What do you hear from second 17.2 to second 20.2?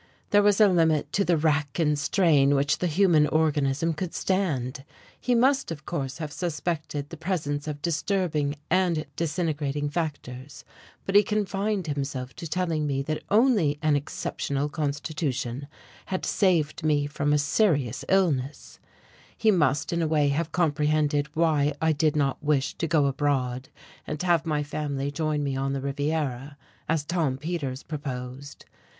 a serious illness; he must in a